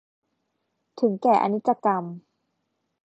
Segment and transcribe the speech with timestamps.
[0.99, 2.03] ถึงแก่อนิจกรรม